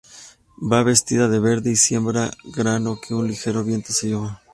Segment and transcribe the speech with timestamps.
[0.71, 4.41] Va vestida de verde y siembra grano que un ligero viento se lleva.